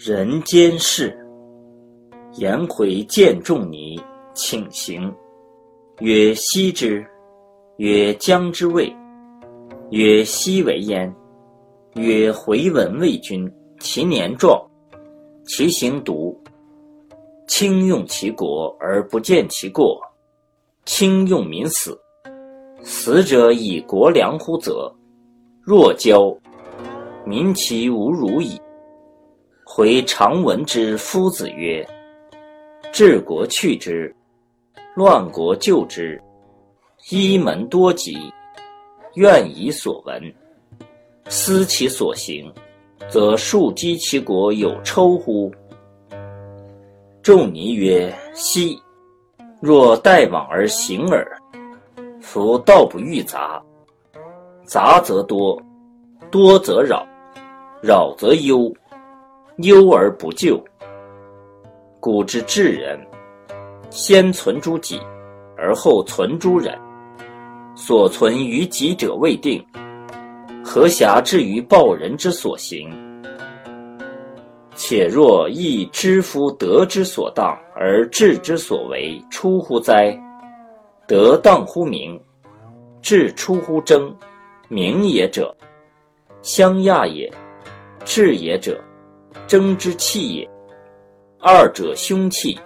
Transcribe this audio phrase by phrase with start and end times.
[0.00, 1.12] 人间事。
[2.34, 4.00] 颜回见仲尼，
[4.32, 5.12] 请行。
[5.98, 7.04] 曰：“昔之。”
[7.78, 8.94] 曰：“将之谓。”
[9.90, 11.12] 曰：“昔为焉。”
[11.98, 14.64] 曰：“回闻魏君，其年壮，
[15.44, 16.40] 其行笃，
[17.48, 20.00] 轻用其国而不见其过，
[20.84, 21.98] 轻用民死。
[22.84, 24.94] 死者以国良乎则？
[25.60, 26.32] 若交，
[27.26, 28.56] 民其无如矣。”
[29.78, 31.86] 回常闻之夫子曰
[32.90, 34.12] ：“治国去之，
[34.96, 36.20] 乱国救之。
[37.10, 38.18] 一门多疾，
[39.14, 40.20] 怨以所闻，
[41.28, 42.52] 思其所行，
[43.08, 45.48] 则庶几其国有抽乎？”
[47.22, 48.76] 仲尼曰：“奚！
[49.60, 51.24] 若待往而行耳。
[52.20, 53.62] 夫道不欲杂，
[54.64, 55.56] 杂则多，
[56.32, 57.06] 多则扰，
[57.80, 58.74] 扰则忧。”
[59.58, 60.62] 忧而不救。
[62.00, 62.98] 古之治人，
[63.90, 65.00] 先存诸己，
[65.56, 66.78] 而后存诸人。
[67.74, 69.64] 所存于己者未定，
[70.64, 72.90] 何暇至于报人之所行？
[74.74, 80.16] 且若亦知夫德之所当，而智之所为，出乎哉？
[81.06, 82.20] 德当乎名，
[83.02, 84.14] 智出乎争。
[84.70, 85.56] 名也者，
[86.42, 87.32] 相亚也；
[88.04, 88.78] 智也者。
[89.48, 90.50] 争之气也，
[91.40, 92.56] 二者凶器，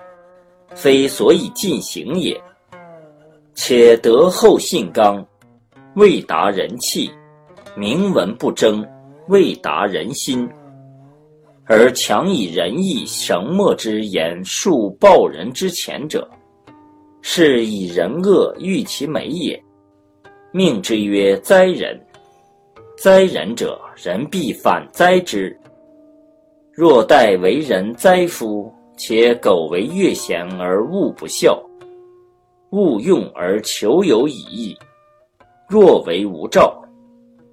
[0.75, 2.39] 非所以进行也。
[3.55, 5.25] 且德厚信刚，
[5.95, 7.09] 未达人气；
[7.77, 8.85] 明文不争，
[9.29, 10.49] 未达人心。
[11.67, 16.29] 而强以仁义绳墨之言述报人之前者，
[17.21, 19.63] 是以人恶欲其美也。
[20.51, 21.99] 命之曰灾人，
[22.99, 25.57] 灾人者，人必反灾之。
[26.75, 31.63] 若待为人哉夫，且苟为乐贤而勿不孝，
[32.71, 34.75] 勿用而求有以义。
[35.69, 36.83] 若为无兆，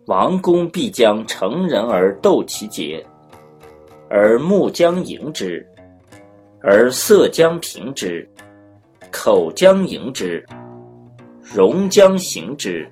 [0.05, 3.05] 王公必将成人而斗其节，
[4.09, 5.67] 而目将迎之，
[6.61, 8.25] 而色将平之，
[9.11, 10.45] 口将迎之，
[11.43, 12.89] 容将行之，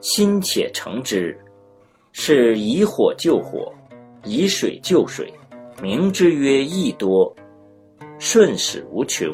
[0.00, 1.38] 心且成之，
[2.10, 3.72] 是以火救火。
[4.24, 5.32] 以水救水，
[5.82, 7.34] 名之曰益多，
[8.18, 9.32] 顺始无穷。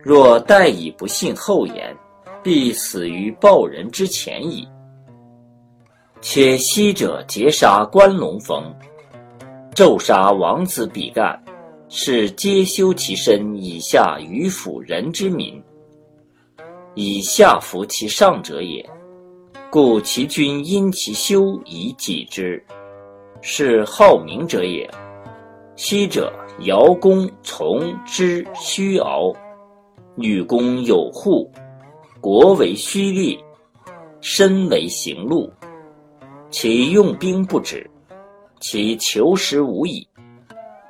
[0.00, 1.96] 若待以不信后言，
[2.42, 4.66] 必死于报人之前矣。
[6.20, 8.64] 且昔者劫杀关龙逢，
[9.74, 11.40] 纣杀王子比干，
[11.88, 15.62] 是皆修其身以下于辅人之民，
[16.94, 18.84] 以下服其上者也。
[19.70, 22.64] 故其君因其修以己之。
[23.40, 24.88] 是好名者也。
[25.76, 26.32] 昔者
[26.62, 29.32] 尧公从之虚敖，
[30.16, 31.48] 女公有户，
[32.20, 33.38] 国为虚立，
[34.20, 35.48] 身为行路。
[36.50, 37.88] 其用兵不止，
[38.58, 40.04] 其求实无已。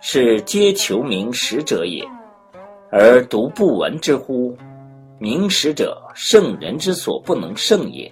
[0.01, 2.03] 是皆求名实者也，
[2.91, 4.57] 而独不闻之乎？
[5.19, 8.11] 名实者，圣人之所不能胜也。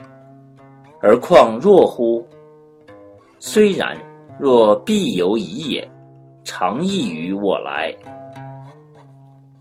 [1.01, 2.27] 而况若乎？
[3.39, 3.97] 虽然。
[4.39, 5.91] 若必有疑也，
[6.45, 7.95] 常异于我来。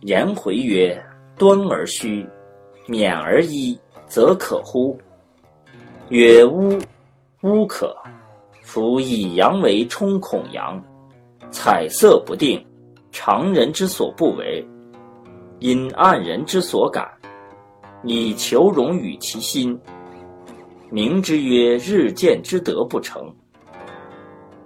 [0.02, 1.02] 颜回曰
[1.40, 2.28] ：“端而虚，
[2.86, 4.98] 勉而一，则可乎？”
[6.10, 6.78] 曰：“吾
[7.42, 7.96] 吾可。
[8.62, 10.84] 夫以阳为冲孔阳，
[11.50, 12.64] 彩色不定，
[13.12, 14.68] 常人之所不为，
[15.60, 17.08] 因暗人之所感，
[18.04, 19.80] 以求荣与其心。
[20.90, 23.34] 名之曰日见之德不成。”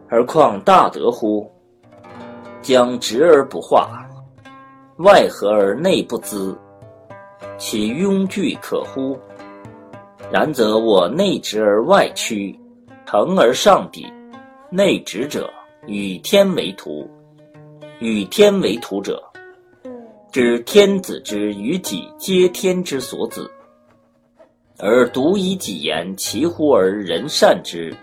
[0.09, 1.49] 而况大德乎？
[2.61, 3.89] 将直而不化，
[4.97, 6.57] 外合而内不滋，
[7.57, 9.17] 其庸具可乎？
[10.31, 12.59] 然则我内直而外曲，
[13.05, 14.05] 成而上抵。
[14.71, 15.49] 内直者，
[15.87, 17.07] 与天为徒；
[17.99, 19.23] 与天为徒者，
[20.31, 23.49] 知天子之与己皆天之所子，
[24.77, 27.95] 而独以己言，其乎而人善之？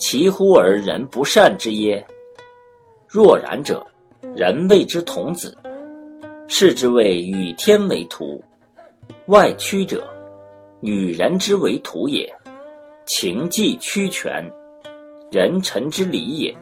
[0.00, 2.04] 其乎而人不善之耶？
[3.06, 3.86] 若然者，
[4.34, 5.56] 人谓之童子，
[6.48, 8.42] 是之谓与天为徒。
[9.26, 10.08] 外屈者，
[10.80, 12.26] 与人之为徒也。
[13.04, 14.42] 情既屈权，
[15.30, 16.56] 人臣之礼也。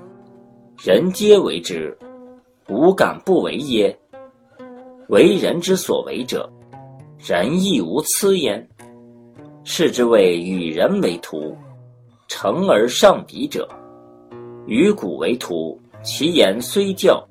[0.82, 1.96] 人皆为之，
[2.68, 3.96] 吾敢不为耶？
[5.08, 6.50] 为人之所为者，
[7.18, 8.68] 人亦无疵焉。
[9.62, 11.56] 是之谓与人为徒。
[12.28, 13.66] 成而上彼者，
[14.66, 17.26] 与古为徒，其言虽教，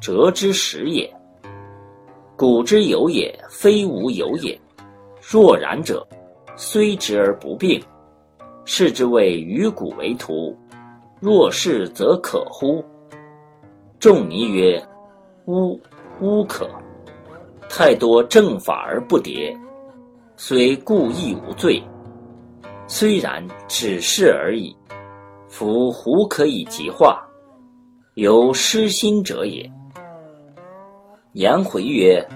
[0.00, 1.08] 折之始也。
[2.34, 4.58] 古之有也，非无有也。
[5.20, 6.04] 若然者，
[6.56, 7.80] 虽直而不病，
[8.64, 10.56] 是之谓于古为徒。
[11.20, 12.82] 若是则可乎？
[13.98, 14.82] 仲尼曰：
[15.44, 15.78] 吾
[16.20, 16.68] 吾可。
[17.68, 19.54] 太多正法而不迭，
[20.36, 21.82] 虽故亦无罪。
[22.88, 24.74] 虽然，只是而已。
[25.48, 27.22] 夫胡可以极化？
[28.14, 29.70] 由失心者也。
[31.32, 32.26] 颜回曰：“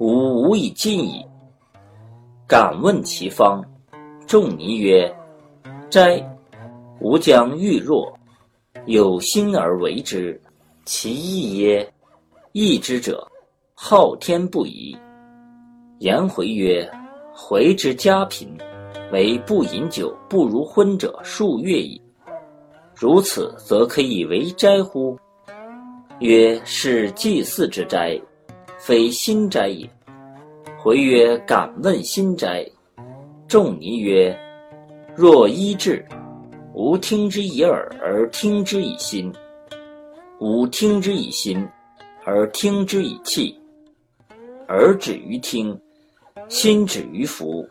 [0.00, 1.24] 吾无以尽矣。”
[2.48, 3.62] 敢问其方。
[4.26, 5.10] 仲尼曰
[5.88, 6.22] ：“斋，
[7.00, 8.12] 吾将欲若，
[8.86, 10.40] 有心而为之，
[10.84, 11.92] 其义耶？
[12.52, 13.26] 义之者，
[13.74, 14.96] 好天不已。”
[16.00, 16.88] 颜回曰
[17.34, 18.56] ：“回之家贫，
[19.12, 22.00] 为不饮酒不如昏者数月矣。
[22.94, 25.18] 如此，则可以为斋乎？”
[26.20, 28.20] 曰：是祭祀之斋，
[28.76, 29.88] 非心斋也。
[30.76, 32.68] 回曰：敢问心斋。
[33.46, 34.36] 仲尼曰：
[35.14, 36.04] 若一至，
[36.74, 39.32] 吾听之以耳而听之以心；
[40.40, 41.66] 吾听之以心，
[42.24, 43.58] 而听之以气。
[44.68, 45.80] 耳止于听，
[46.48, 47.66] 心止于服。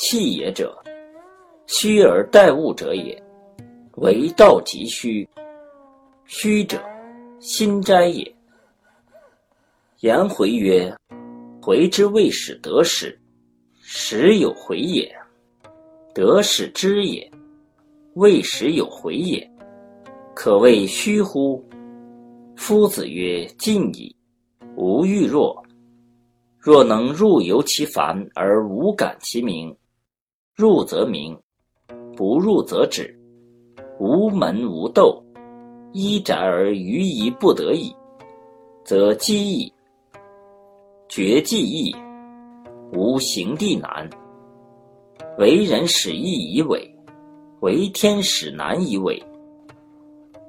[0.00, 0.74] 气也者，
[1.66, 3.22] 虚而待物者也。
[3.96, 5.28] 为道即虚，
[6.24, 6.82] 虚者。
[7.38, 8.34] 心斋也。
[10.00, 10.90] 颜回曰
[11.60, 13.18] ：“回之未始得始，
[13.82, 15.06] 始有回也；
[16.14, 17.30] 得始知也，
[18.14, 19.50] 未始有回也。
[20.34, 21.62] 可谓虚乎？”
[22.56, 24.14] 夫子曰：“近矣。
[24.76, 25.62] 吾欲若，
[26.58, 29.74] 若能入游其烦而无感其名，
[30.60, 31.34] 入则明，
[32.14, 33.18] 不入则止，
[33.98, 35.24] 无门无斗。”
[35.92, 37.92] 依宅而愚疑不得已，
[38.84, 39.72] 则机矣。
[41.08, 41.96] 绝技易，
[42.92, 44.08] 无行地难。
[45.38, 46.88] 为人使易以伪，
[47.60, 49.20] 为天使难以伪。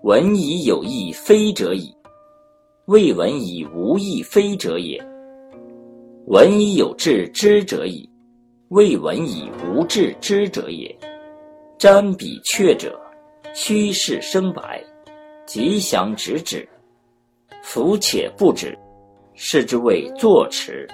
[0.03, 1.91] 闻以有意非者矣，
[2.85, 5.01] 未闻以无意非者也。
[6.27, 8.07] 闻以有志知者矣，
[8.71, 10.97] 未闻以无志知者也。
[11.77, 12.97] 瞻彼阙者，
[13.53, 14.81] 虚室生白。
[15.45, 16.65] 吉祥直止，
[17.61, 18.73] 夫且不止，
[19.33, 20.87] 是之谓坐持。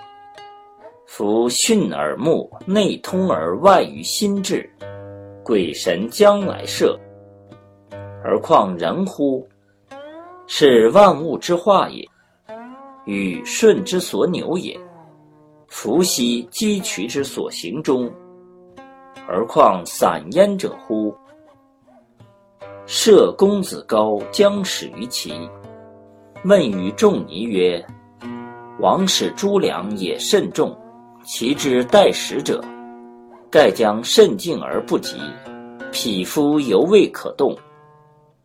[1.06, 4.68] 夫训耳目，内通而外于心志，
[5.44, 7.00] 鬼神将来设，
[8.24, 9.48] 而况人乎？
[10.48, 12.04] 是万物之化也，
[13.06, 14.76] 与顺之所扭也。
[15.68, 18.12] 伏羲击渠之所行中，
[19.28, 21.14] 而况散焉者乎？
[22.86, 25.34] 射公子高将始于齐，
[26.46, 27.86] 问于仲尼曰
[28.80, 30.76] ：“王使诸粮也甚众，
[31.26, 32.64] 其之待食者，
[33.52, 35.18] 盖将甚敬而不及，
[35.92, 37.54] 匹夫犹未可动，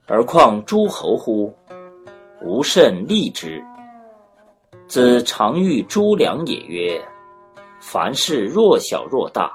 [0.06, 1.54] 而况诸侯乎？
[2.42, 3.62] 吾甚利之。
[4.88, 7.00] 子常欲诸粮也曰：
[7.84, 9.52] 凡事若小若大，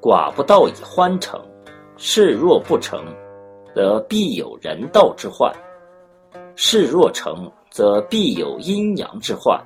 [0.00, 1.38] 寡不道以欢成，
[1.96, 3.04] 事若不成。”
[3.74, 5.52] 则必有人道之患，
[6.54, 9.60] 事若成，则必有阴阳之患。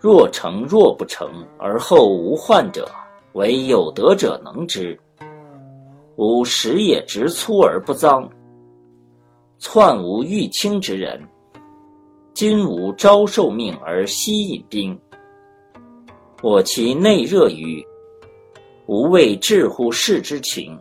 [0.00, 2.90] 若成若不成，而后无患者，
[3.34, 4.98] 唯有德者能之。
[6.16, 8.28] 吾食也直粗而不脏，
[9.60, 11.24] 篡无欲清之人。
[12.34, 15.00] 今吾招受命而息引兵，
[16.40, 17.84] 我其内热于，
[18.86, 20.78] 吾谓至乎事之情。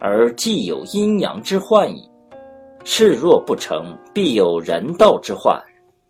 [0.00, 2.08] 而既有阴阳之患矣，
[2.84, 5.60] 事若不成，必有人道之患，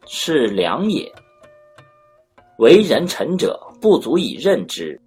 [0.07, 1.11] 是良也。
[2.59, 4.99] 为人臣者不足以任之，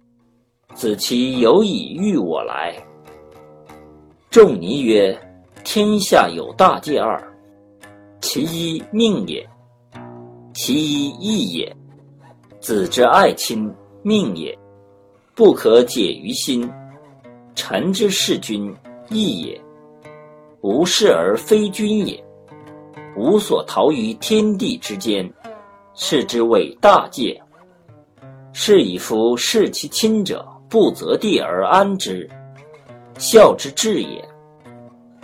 [0.74, 2.74] 子其有以御我来。
[4.30, 5.16] 仲尼曰：
[5.64, 7.20] 天下有大戒二，
[8.20, 9.44] 其一命也，
[10.54, 11.76] 其一义也。
[12.62, 13.68] 子之爱亲，
[14.02, 14.56] 命也，
[15.34, 16.70] 不可解于心。
[17.56, 18.72] 臣之事君，
[19.10, 19.60] 义也；
[20.60, 22.22] 无事而非君也，
[23.16, 25.28] 无所逃于天地之间，
[25.92, 27.36] 是之谓大戒。
[28.52, 32.30] 是以夫事其亲者，不择地而安之，
[33.18, 34.22] 孝之至也；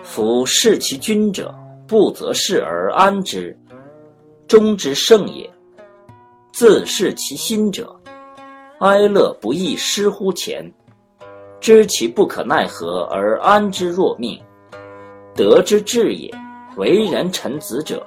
[0.03, 1.55] 夫事其君者，
[1.87, 3.57] 不择事而安之，
[4.49, 5.49] 忠之圣也。
[6.59, 7.95] 自视其心者，
[8.81, 10.69] 哀乐不亦失乎前。
[11.61, 14.37] 知其不可奈何而安之若命，
[15.37, 16.29] 德之至也。
[16.77, 18.05] 为人臣子者，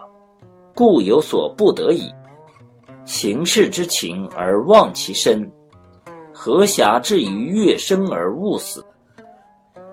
[0.76, 2.14] 故有所不得已。
[3.06, 5.50] 行事之情而忘其身，
[6.34, 8.86] 何暇至于乐生而勿死？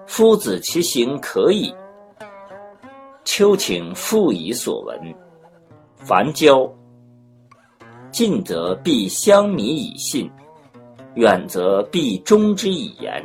[0.04, 1.72] 夫子其行可矣。
[3.22, 4.98] 秋请复以所闻。
[5.94, 6.68] 凡交，
[8.18, 10.28] 近则必相弥以信，
[11.14, 13.24] 远则必忠之以言。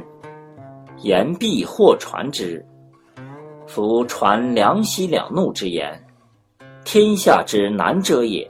[1.01, 2.63] 言必或传之。
[3.65, 6.00] 夫传两喜两怒之言，
[6.85, 8.47] 天下之难者也。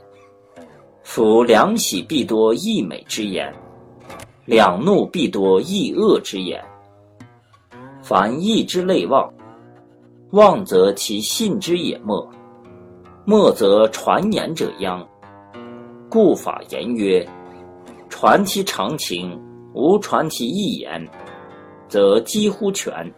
[1.02, 3.50] 夫两喜必多溢美之言，
[4.44, 6.62] 两怒必多溢恶之言。
[8.02, 9.34] 凡义之类妄，
[10.32, 12.30] 妄则其信之也没，
[13.24, 15.08] 没则传言者殃。
[16.14, 17.28] 故法言曰：
[18.08, 19.36] 传其常情，
[19.74, 21.04] 无传其意言，
[21.88, 23.12] 则几乎全。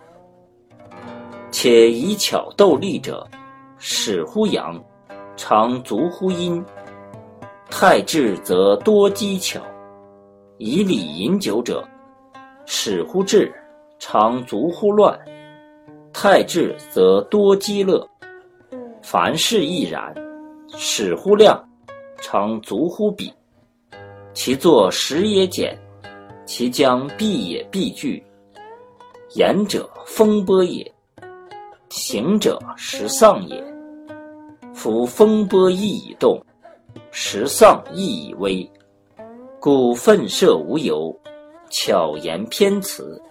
[1.51, 3.27] 且以巧斗利者，
[3.77, 4.81] 始乎阳，
[5.35, 6.63] 常足乎阴。
[7.69, 9.59] 太智则多机巧，
[10.57, 11.85] 以礼饮酒者，
[12.65, 13.53] 始乎智，
[13.99, 15.19] 常足乎乱。
[16.13, 18.07] 太智则多机乐，
[19.01, 20.15] 凡事亦然。
[20.77, 21.61] 始乎量，
[22.27, 23.31] 常足乎比。
[24.33, 25.77] 其作时也简，
[26.43, 28.23] 其将必也必具。
[29.35, 30.91] 言者风波也，
[31.89, 33.63] 行者时丧也。
[34.73, 36.43] 夫风波亦以动。
[37.11, 38.67] 时丧亦以微，
[39.59, 41.15] 故愤射无由，
[41.69, 43.21] 巧言偏辞，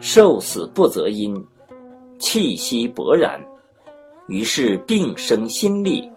[0.00, 1.32] 受死不择因，
[2.18, 3.40] 气息勃然，
[4.26, 6.10] 于是病生心力。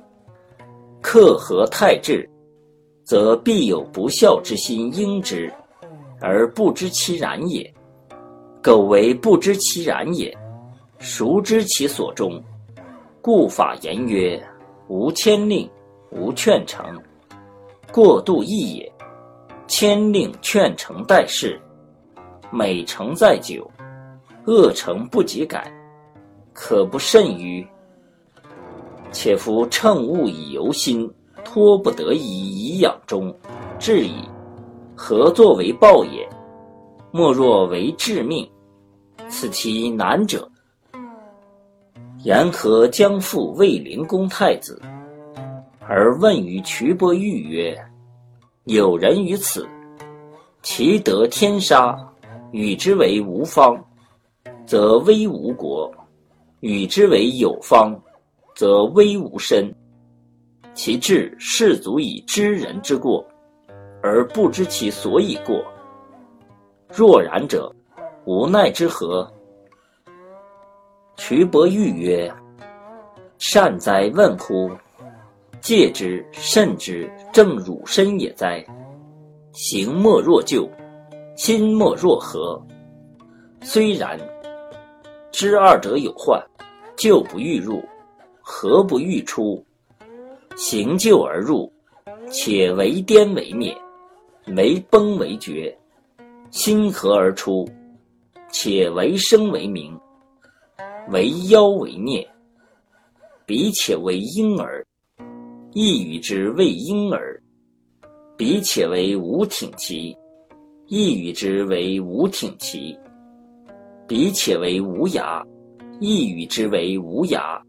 [1.10, 2.30] 克合太志，
[3.06, 5.50] 则必有不孝之心应之，
[6.20, 7.74] 而不知其然也。
[8.62, 10.38] 苟为不知其然也，
[11.00, 12.44] 孰知其所终？
[13.22, 14.38] 故法言曰：
[14.90, 15.66] 无牵令。
[16.12, 17.02] 无劝成，
[17.90, 18.94] 过度易也。
[19.66, 21.58] 千令劝成待事，
[22.52, 23.66] 美成在久，
[24.46, 25.72] 恶成不及改，
[26.52, 27.66] 可不甚于？
[29.20, 31.12] 且夫乘物以游心，
[31.44, 33.36] 托不得已以养中，
[33.80, 34.14] 至矣。
[34.96, 36.30] 何作为报也？
[37.10, 38.48] 莫若为致命，
[39.28, 40.48] 此其难者。
[42.20, 44.80] 言何将复卫灵公太子？
[45.88, 47.76] 而问于瞿伯玉曰
[48.66, 49.68] ：“有人于此，
[50.62, 51.98] 其得天杀，
[52.52, 53.84] 与之为无方，
[54.68, 55.90] 则危无国；
[56.60, 58.00] 与之为有方，
[58.58, 59.72] 则危无身。
[60.74, 63.24] 其志士足以知人之过，
[64.02, 65.64] 而不知其所以过。
[66.90, 67.72] 若然者，
[68.26, 69.32] 无奈之何？”
[71.18, 72.34] 瞿伯玉曰
[73.38, 74.72] ：“善哉问乎！”
[75.62, 78.66] 戒之慎之，正汝身也哉！
[79.52, 80.68] 行莫若旧，
[81.36, 82.60] 心莫若和。
[83.62, 84.20] 虽然，
[85.32, 86.44] 知二者有患，
[86.96, 87.84] 旧不欲入，
[88.50, 89.62] 何不欲出。
[90.56, 91.70] 行旧而入，
[92.32, 93.78] 且为颠为灭，
[94.56, 95.70] 为崩为绝；
[96.50, 97.68] 心和而出，
[98.50, 100.00] 且为生为明，
[101.10, 102.26] 为妖为孽。
[103.46, 104.82] 彼且为婴儿。
[105.74, 107.40] 亦与之为婴儿，
[108.38, 110.16] 彼且为无挺其；
[110.88, 112.98] 亦与之为无挺其，
[114.08, 115.46] 彼且为无涯；
[116.00, 117.62] 亦与之为无涯。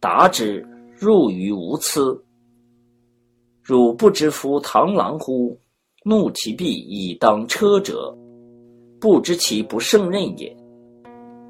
[0.00, 0.64] 达之，
[0.96, 2.20] 入于无疵。
[3.62, 5.58] 汝不知夫螳螂乎？
[6.04, 8.16] 怒其臂以当车者，
[9.00, 10.56] 不知其不胜任也。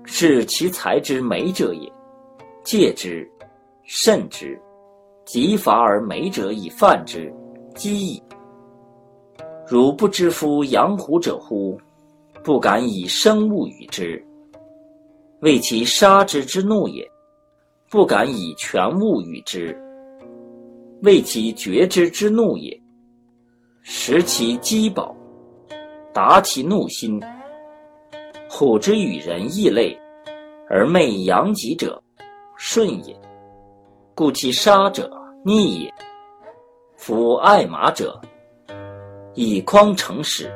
[0.04, 1.92] 是其才之美者也。
[2.64, 3.30] 戒之，
[3.84, 4.58] 慎之。
[5.24, 7.30] 及伐而美者以犯之，
[7.74, 8.22] 积矣。
[9.66, 11.78] 汝不知夫养虎者乎？
[12.42, 14.24] 不敢以生物与之，
[15.40, 17.04] 为其杀之之怒也；
[17.90, 19.74] 不敢以全物与之，
[21.02, 22.78] 为其绝之之怒也。
[23.80, 25.16] 食其饥饱，
[26.12, 27.18] 达其怒心。
[28.50, 29.98] 虎之与人异类，
[30.68, 32.02] 而昧阳己者，
[32.56, 33.18] 顺也。
[34.14, 35.10] 故其杀者。
[35.44, 35.94] 逆也。
[36.96, 38.20] 夫爱马者，
[39.34, 40.52] 以匡成始，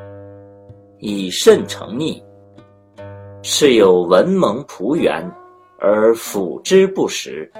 [0.99, 2.23] 以慎成逆。
[3.43, 5.25] 是有文蒙仆元，
[5.85, 7.51] 而辅之不实，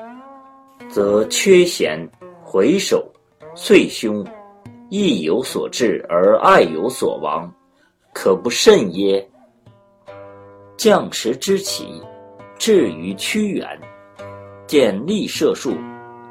[0.89, 2.09] 则缺贤
[2.41, 3.05] 回首，
[3.53, 4.25] 遂凶，
[4.91, 7.53] 义有所至而爱有所亡，
[8.15, 9.29] 可不甚耶？
[10.77, 12.01] 将士知其，
[12.57, 13.69] 至于屈原。
[14.69, 15.73] 见立射树，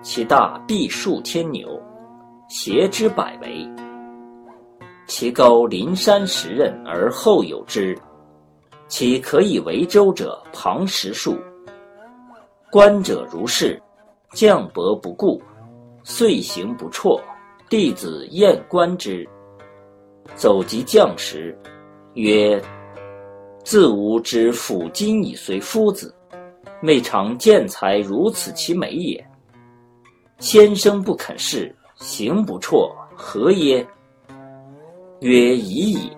[0.01, 1.77] 其大必数千牛，
[2.47, 3.67] 挟之百围。
[5.07, 7.99] 其高临山十仞而后有之，
[8.87, 11.37] 其可以为舟者旁十数。
[12.71, 13.77] 观者如是，
[14.31, 15.41] 将伯不顾，
[16.05, 17.21] 遂行不辍。
[17.69, 19.27] 弟子厌观之，
[20.35, 21.57] 走及将时，
[22.13, 22.61] 曰
[23.65, 26.15] ：“自吾之府今以随夫子。”
[26.81, 29.23] 未尝见才如此其美也。
[30.39, 33.85] 先生不肯事，行不辍，何耶？
[35.19, 36.09] 曰：已矣。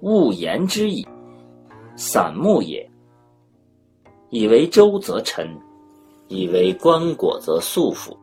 [0.00, 1.06] 勿言之矣。
[1.94, 2.90] 散木也。
[4.30, 5.46] 以为舟则沉，
[6.28, 8.16] 以为棺椁则素腐，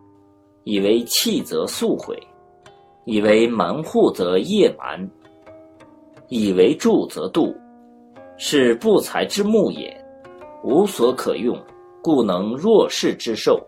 [0.64, 2.18] 以为器则速毁，
[3.06, 5.10] 以为门户则夜蛮，
[6.30, 7.56] 以为柱则度，
[8.38, 9.96] 是不才之木也。
[10.64, 11.58] 无所可用，
[12.04, 13.60] 故能若是之寿。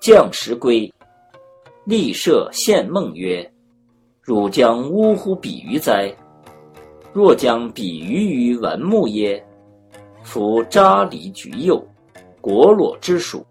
[0.00, 0.92] 将时归，
[1.84, 3.48] 立射献梦曰
[4.20, 6.12] ：“汝将呜呼比于哉？
[7.12, 9.44] 若将比喻于文木耶？
[10.22, 11.82] 夫扎离橘柚，
[12.40, 13.44] 果裸之属，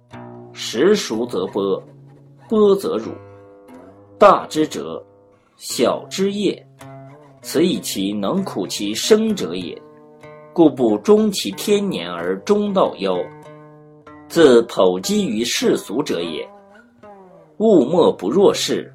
[0.53, 1.81] 时熟则剥，
[2.47, 3.11] 剥则乳。
[4.17, 5.01] 大之折，
[5.57, 6.65] 小之叶，
[7.41, 9.79] 此以其能苦其生者也。”
[10.51, 13.25] 故不终其天年而终道夭，
[14.27, 16.45] 自剖积于世俗者也。
[17.59, 18.93] 物莫不若是，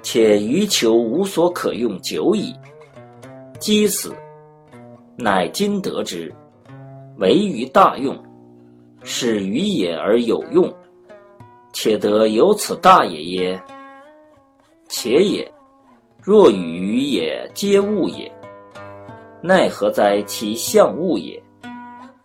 [0.00, 2.54] 且余求无所可用久矣。
[3.58, 4.14] 积死，
[5.16, 6.32] 乃今得之，
[7.18, 8.16] 为于大用，
[9.02, 10.72] 使于也而有用，
[11.72, 13.62] 且得有此大也耶？
[14.88, 15.50] 且也，
[16.22, 18.30] 若与于也，皆物也。
[19.40, 20.20] 奈何哉？
[20.22, 21.40] 其象物也，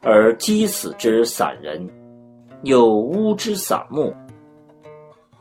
[0.02, 1.88] 而击死之散人，
[2.64, 4.14] 有乌之散木。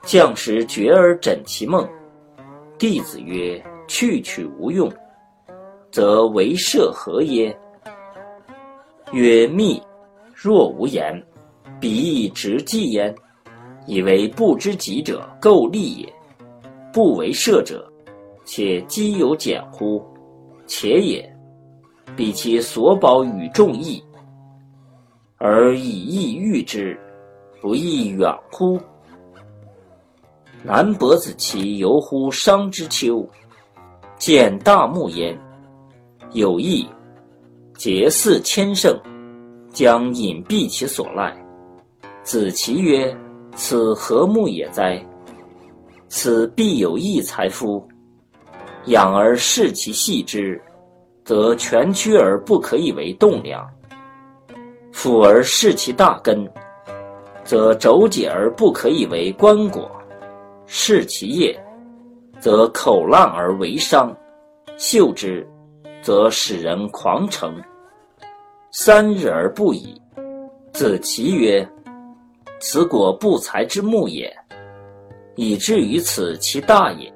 [0.03, 1.89] 将时觉而枕其梦。
[2.77, 4.93] 弟子曰：“去取无用，
[5.93, 7.57] 则为射何耶？”
[9.13, 9.81] 曰：“密。
[10.43, 11.15] 若无言，
[11.79, 13.15] 彼亦直记焉。
[13.87, 16.13] 以为不知己者构利也。
[16.93, 17.89] 不为社者，
[18.45, 20.05] 且积有简乎？
[20.67, 21.29] 且也。”
[22.17, 24.03] 彼其所保与众异，
[25.39, 26.99] 而以意喻之，
[27.61, 28.79] 不亦远乎？
[30.63, 33.27] 南伯子期游乎商之丘，
[34.19, 35.39] 见大木焉，
[36.33, 36.87] 有意，
[37.75, 38.95] 结似千乘，
[39.73, 41.35] 将隐蔽其所赖。
[42.23, 43.17] 子其曰
[43.57, 45.05] ：“此何木也哉？
[46.09, 47.87] 此必有异才夫。
[48.87, 50.61] 养而视其细之。”
[51.25, 53.65] 则全曲而不可以为栋梁；
[54.91, 56.45] 俯而视其大根，
[57.45, 59.89] 则轴解而不可以为棺椁；
[60.67, 61.57] 视其叶，
[62.41, 64.13] 则口烂而为伤；
[64.77, 65.49] 嗅之，
[66.03, 67.55] 则使人狂成。
[68.75, 70.01] 三日而不已。
[70.73, 71.67] 子其曰
[72.59, 74.35] ：“此果不才之木也，
[75.37, 77.13] 以至于此其大也。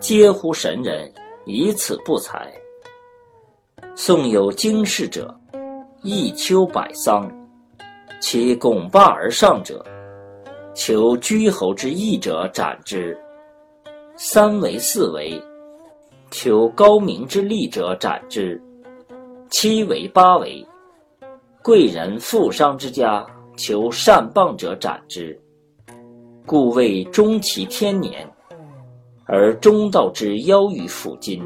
[0.00, 1.08] 皆乎神人，
[1.46, 2.52] 以此不才。”
[3.94, 5.32] 宋有经世者，
[6.02, 7.30] 一丘百桑，
[8.20, 9.80] 其拱罢而上者，
[10.74, 13.16] 求居侯之义者斩之；
[14.16, 15.40] 三为四为，
[16.32, 18.60] 求高明之利者斩之；
[19.56, 20.66] 七为八为，
[21.62, 23.24] 贵人富商之家
[23.56, 25.40] 求善谤者斩之。
[26.44, 28.28] 故谓终其天年，
[29.26, 31.40] 而中道之夭于抚今，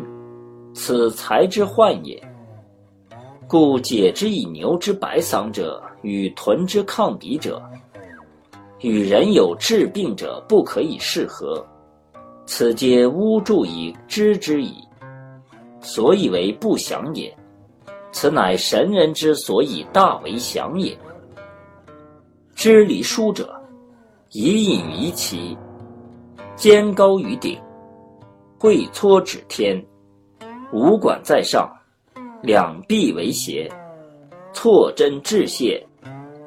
[0.72, 2.18] 此才之患也。
[3.46, 7.62] 故解之以牛之白桑者，与豚之抗鼻者，
[8.80, 11.62] 与人有治病者不可以适合，
[12.46, 14.76] 此皆巫祝以知之矣。
[15.82, 17.32] 所以为不祥也，
[18.10, 20.96] 此乃神人之所以大为祥也。
[22.54, 23.54] 知礼书者，
[24.32, 25.56] 以隐于其
[26.56, 27.58] 肩高于顶，
[28.58, 29.80] 会搓指天，
[30.72, 31.70] 五管在上。
[32.40, 33.68] 两臂为斜，
[34.52, 35.82] 错针致泻，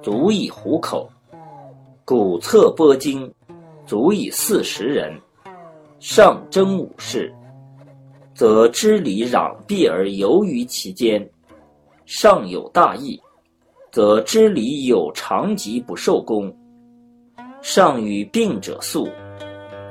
[0.01, 1.05] 足以糊口；
[2.05, 3.29] 骨侧拨经，
[3.85, 5.13] 足以四十人。
[5.99, 7.33] 上征武士，
[8.33, 11.21] 则知礼攘臂而游于其间；
[12.13, 13.17] 上有大义，
[13.89, 16.53] 则知礼有长疾不受功。
[17.61, 19.07] 上与病者宿，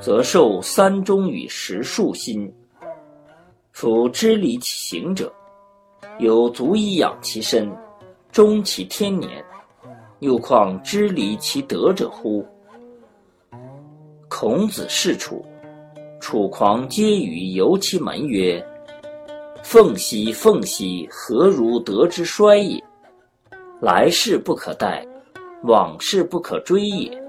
[0.03, 2.53] 则受三钟与十数薪。
[3.73, 5.33] 夫知礼其行者。
[6.19, 7.75] 有足以养其身，
[8.31, 9.43] 终其天年，
[10.19, 12.45] 又况知礼其德者乎？
[14.29, 15.43] 孔子是楚，
[16.21, 18.63] 楚狂皆与游其门曰
[19.63, 22.83] ：“凤兮凤兮，何如得之衰也？
[23.81, 25.07] 来世不可待，
[25.65, 27.23] 往事不可追也。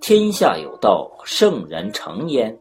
[0.00, 2.52] 天下有道，圣人成焉；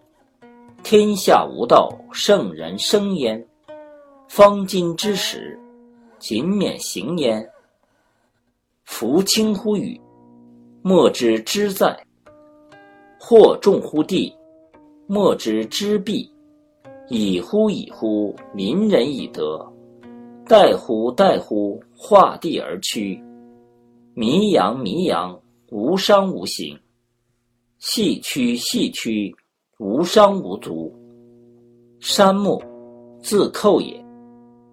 [0.84, 3.44] 天下无道，圣人生焉。
[4.28, 5.58] 方今之时，
[6.20, 7.50] 谨免行焉。
[8.84, 10.00] 夫轻乎羽，
[10.82, 11.98] 莫知之在。”
[13.20, 14.34] 或重乎地，
[15.08, 16.32] 莫知之弊；
[17.10, 19.66] 以乎以乎，民人以德。
[20.46, 23.22] 待乎待乎，化地而趋。
[24.14, 25.40] 弥扬弥扬，
[25.72, 26.76] 无伤无形；
[27.78, 29.36] 细曲细曲，
[29.78, 30.94] 无伤无足。
[32.00, 32.62] 山木，
[33.22, 33.96] 自寇也；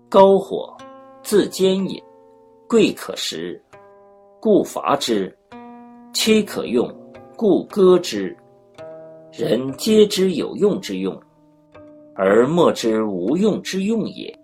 [0.09, 0.77] 高火，
[1.23, 2.03] 自坚也。
[2.69, 3.63] 贵可食，
[4.41, 5.31] 故伐之；
[6.13, 6.93] 妻可用。
[7.37, 8.35] 故割之，
[9.31, 11.15] 人皆知有用之用，
[12.17, 14.36] 而莫之无用之用也。